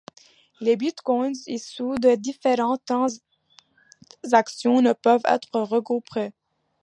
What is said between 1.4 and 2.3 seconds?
issus de